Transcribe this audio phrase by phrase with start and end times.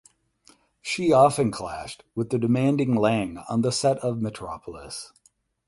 [0.81, 5.13] She often clashed with the demanding Lang on the set of "Metropolis".